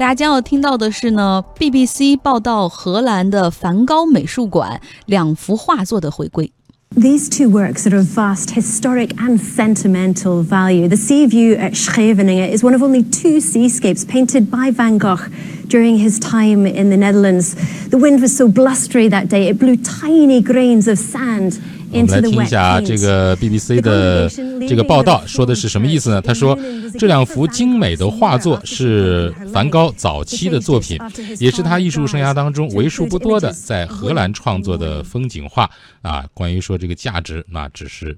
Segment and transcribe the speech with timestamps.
[0.00, 6.51] 大家将要听到的是呢，BBC 报道荷兰的梵高美术馆两幅画作的回归。
[6.95, 10.89] These two works are of vast historic and sentimental value.
[10.89, 15.29] The sea view at Scheveningen is one of only two seascapes painted by Van Gogh
[15.69, 17.55] during his time in the Netherlands.
[17.89, 21.61] The wind was so blustery that day, it blew tiny grains of sand
[21.93, 24.29] 我们来听一下这个 BBC 的
[24.67, 26.21] 这个报道，说的是什么意思呢？
[26.21, 26.57] 他说，
[26.97, 30.97] 这两幅精美的画作是梵高早期的作品，
[31.39, 35.69] 也是他艺术生涯当中为数不多的在荷兰创作的风景画
[36.01, 36.25] 啊。
[36.33, 38.17] 关于说这个价值，那只是。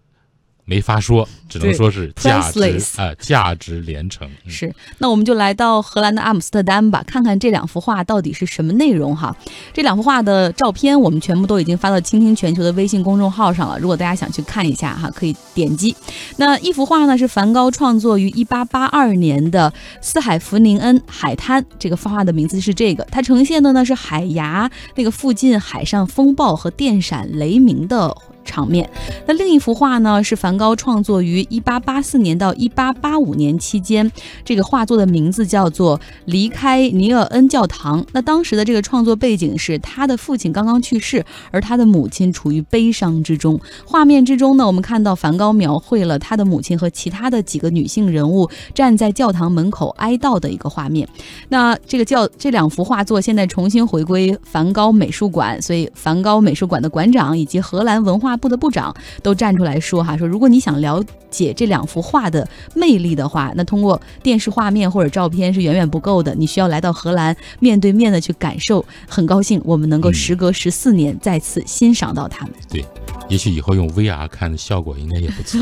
[0.66, 4.30] 没法说，只能说是价值啊，价值连城。
[4.48, 9.36] 是，那我们就来到荷兰的阿姆斯特丹吧，看看这两幅画到底是什么内容哈。
[9.74, 15.94] 这两幅画的照片我们全部都已经发到“倾听全球”的微信公众号上了，如果大家想去看一下哈，可以点击。
[16.38, 28.16] 那一幅画呢是梵高创作于1882年的斯海弗宁恩海滩，这个画的名字是这个，它呈现的呢是海牙那个附近海上风暴和电闪雷鸣的。
[28.44, 28.90] 场面。
[29.26, 30.24] 那另一幅画呢？
[30.24, 34.10] 是梵高创作于一八八四年到一八八五年期间。
[34.46, 38.02] 这个画作的名字叫做《离开尼尔恩教堂》。
[38.12, 43.60] 那当时的这个创作背景是他的父亲刚刚去世，而他的母亲处于悲伤之中。
[43.86, 51.08] 画面之中呢，我们看到梵高描绘了他的母亲和其他的几个女性人物站在教堂门口哀悼的一个画面。
[51.50, 58.33] 那这个教这两幅画作现在重新回归梵高美术馆，所以梵高美术馆的馆长以及荷兰文化。
[58.38, 68.84] 部的部长都站出来说：“哈，说如果你想了解这两幅画的魅力的话，那通过电视画面或者照片是远远不够的，你需要来到荷兰，面对面的去感受。
[69.08, 72.54] 很高兴我们能够时隔十四年再次欣赏到他们。
[72.70, 72.86] 对，
[73.34, 75.60] 也许以后用 VR 看的效果应该也不错。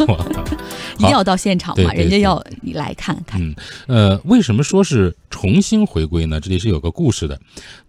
[0.99, 3.41] 一定要到现场嘛，人家要你来看看。
[3.41, 3.55] 嗯，
[3.87, 6.37] 呃，为什么说是重新回归呢？
[6.41, 7.39] 这里是有个故事的。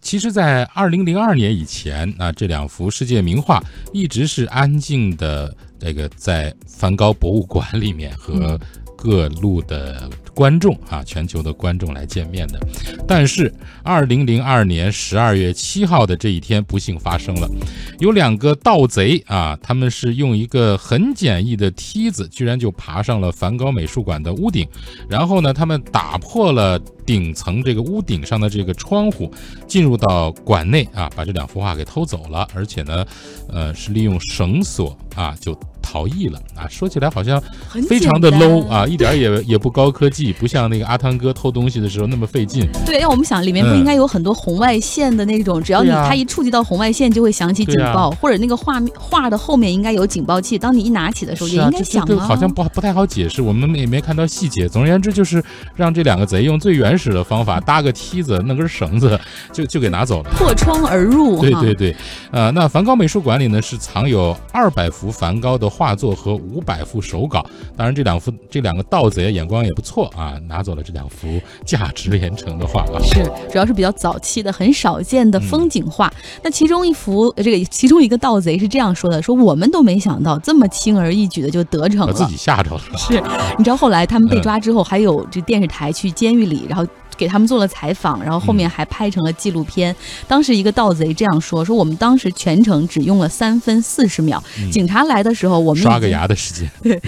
[0.00, 3.60] 其实，在二零零二年以前啊，这两幅世界名画
[3.92, 8.56] 一直是安静的，这个在梵高博物馆里面和
[9.02, 10.08] 各路的。
[10.34, 12.58] 观众啊，全球的观众来见面的，
[13.06, 13.52] 但是
[13.82, 17.46] 二零零二年十二月七号的这一天，不幸发生了，
[17.98, 24.66] 有两个盗贼啊，他们是用一个很简易的梯子，居然就爬上了梵高美术馆的屋顶，
[25.06, 29.30] 然后呢，他们打破了顶层这个屋顶上的这个窗户，
[29.66, 33.04] 进入到馆内啊，把这两幅画给偷走了，而且呢，
[33.50, 35.54] 呃，是利用绳索啊就。
[35.82, 36.66] 逃逸了啊！
[36.70, 37.42] 说起来好像
[37.88, 42.68] 非常的 low 啊，一点也也不高科技，不像那个阿汤哥偷东西的时候那么费劲。
[42.86, 52.24] 对，让我们想里面不应该有很多红外线的那种，只要你他一触及到红外线就会响起警报，或者那个画面画的后面应该有警报器，当你一拿起的时候也应该响啊。
[52.24, 54.68] 好像不不太好解释，我们也没看到细节。
[54.68, 55.42] 总而言之，就是
[55.74, 59.18] 让这两个贼用最原始的方法搭个梯子，弄根绳子
[59.52, 61.40] 就就给拿走了，破窗而入。
[61.40, 61.96] 对对对，
[62.30, 65.71] 呃，那梵高美术馆里呢是藏有二百幅梵高的。
[65.72, 67.44] 画作和五百幅手稿，
[67.76, 73.00] 当然这两幅这两个盗贼眼光也不错啊，拿走了这两幅价值连城的画啊。
[73.02, 76.12] 是，主要是比较早期的、很少见的风景画。
[76.42, 82.80] 那其中一幅，这个其中一个盗贼是这样说的：说我们都没想到这么轻而易举的就得逞了，自己吓着了。
[82.98, 83.14] 是，
[83.56, 86.86] 你知道后来他们被抓之后，还有这电视台去监狱里，然后。
[87.22, 89.94] 给他们做了采访，然后后面还拍成了纪录片。
[90.26, 97.00] 当时一个盗贼这样说：“说我们当时全程只用了三分四十秒，警察来的时候我们刷个牙的时间， 对，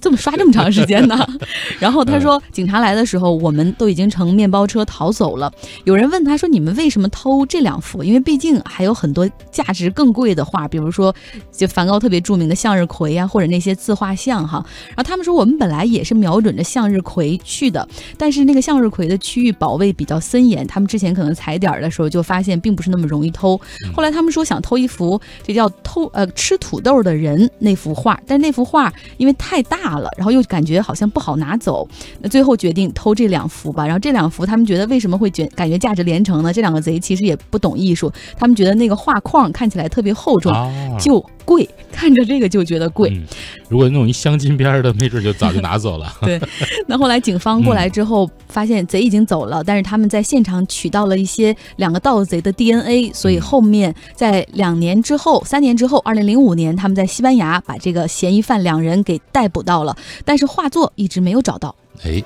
[0.00, 1.18] 这么刷这么长时间呢？”
[1.80, 5.52] 然后他说：“警察来的时候我们都已经乘面包车逃走了。”
[5.82, 8.04] 有人问他说：“你们为什么偷这两幅？
[8.04, 11.12] 因为毕竟还有很多价值更贵的画，比如说
[11.50, 23.60] 就梵高特别著名的向日葵啊，或者那些自画像哈。”然后他们说：“我们本来也是瞄准着向日葵去的，但是那个向日葵的。”区域保卫比较森严，他们之前可能踩点儿的时候就发现并不是那么容易偷。
[23.94, 31.88] 后来他们说想偷一幅，这叫偷呃吃土豆的人那幅画，但那幅画因为太大了，然后又感觉好像不好拿走，
[32.20, 33.84] 那最后决定偷这两幅吧。
[33.86, 36.52] 然后这两幅他们觉得为什么会觉感觉价值连城呢？
[36.52, 40.52] 这两个贼其实也不懂艺术，他们觉得那个画框看起来特别厚重，
[40.98, 41.24] 就。
[41.50, 43.20] 贵，看着这个就觉得贵。
[43.68, 46.14] 如果弄一镶金边的，没准就早就拿走了。
[46.22, 46.40] 对，
[46.86, 61.74] 那后来警方过来之后，发现贼已经走了，但是他们在现场取到了一些两个盗贼的 DNA，所以后面在两年之后、三年之后，二零零五年，他们在西班牙把这个嫌疑犯两人给逮捕到了，但是画作一直没有找到。
[62.04, 62.22] 哎，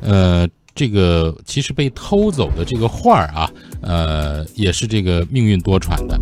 [0.00, 0.48] 呃，
[0.78, 3.50] 这个其实被偷走的这个画儿啊，
[3.82, 6.16] 呃，也是这个命运多舛的。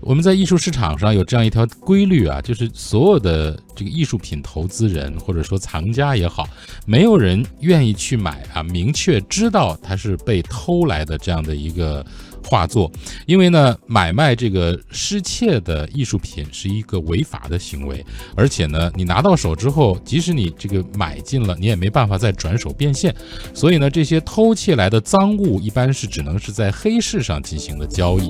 [0.00, 6.48] 我们在艺术市场上有这样一条规律啊，就是所有的这个艺术品投资人或者说藏家也好，
[6.86, 12.02] 没有人愿意去买啊，明确知道它是被偷来的这样的一个
[12.44, 12.90] 画作，
[13.26, 18.04] 因为呢，买卖这个失窃的艺术品是一个违法的行为，
[18.34, 23.14] 而且呢，你拿到手之后，即使你这个买进了，你也没办法再转手变现，
[23.54, 28.28] 所以呢，这些偷窃来的赃物一般是只能是在黑市上进行的交易。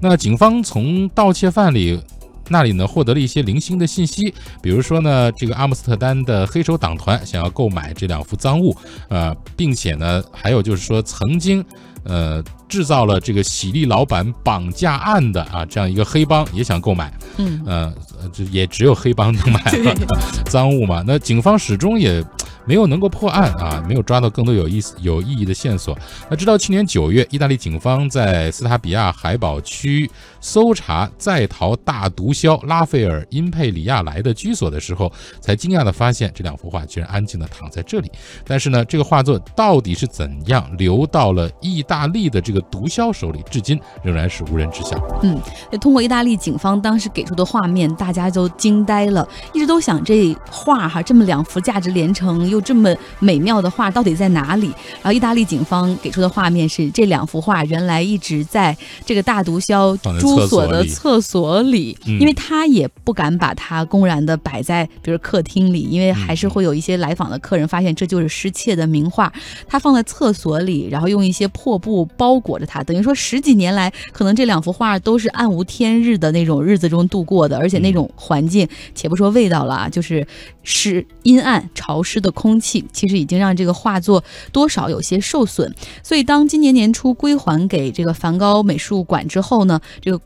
[0.00, 2.00] 那警方从盗窃犯里
[2.48, 8.76] 那里呢获得了一些零星的信息，比如说呢，这个阿姆斯特丹的黑手党团想要购买这两幅赃物，
[9.08, 11.64] 呃，并且呢，还有就是说曾经，
[12.04, 17.94] 呃，制造了这个喜力老板绑架案的啊这样一个黑帮也想购买，嗯，呃，
[18.32, 19.94] 这也只有黑帮能买了
[20.46, 21.02] 赃物嘛。
[21.06, 22.24] 那警方始终也。
[22.64, 25.96] 没有能够破案啊，没有抓到更多有意思、有意义的线索。
[26.30, 30.08] 那直到去年九月，意大利警方在斯塔比亚海堡区
[30.40, 35.10] 搜查在逃大毒枭拉斐尔·因佩里亚莱的居所的时候，
[35.40, 38.10] 才惊讶地发现这两幅画居然安静地躺在这里。
[38.46, 44.96] 但是呢，这个画作到底是怎样流到了意大利的这个毒枭手里，至今仍然是无人知晓。
[45.22, 45.40] 嗯，
[45.80, 52.51] 通过意大利警方当时给出的画面，大家都惊呆了，一直都想这画哈这么两幅价值连城。
[52.52, 54.66] 又这么美妙的画到底在哪里？
[54.96, 58.76] 然后意大利警方给出的画面是这两幅画原来一直在
[59.06, 69.32] 这个大毒枭住所的厕所里，因为他也不敢把它公然的摆在比如客厅里，因为还是会有一些来访的客人发现这就是失窃的名画。
[69.66, 80.26] 他放在厕所里，然后用一些破布包裹着它，等于说十几年来可能这两幅画都是暗无天日的那种日子中度过的，而且那种环境，且不说味道了啊，就是
[80.62, 82.30] 是阴暗潮湿的。
[82.42, 85.72] 空气其实已经让这个画作多少有些受损，
[86.02, 90.20] 所以当今年年初归还给这个梵高美术馆之后呢，这个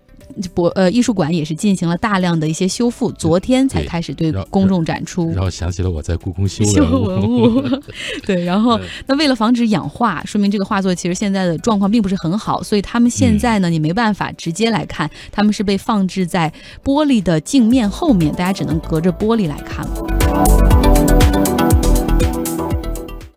[0.54, 5.30] 博呃艺术馆也是进行了大量的一些修复，昨天才开始对公众展出。
[5.32, 7.62] 然后想起了我在故宫修文物，
[8.26, 16.52] 对，然后 那为了防止氧化，说明这个画作其实现在的状况并不是很好，所以他们现在呢，你没办法直接来看，他们是被放置在
[16.82, 20.65] 玻璃的镜面后面，大家只能隔着玻璃来看了。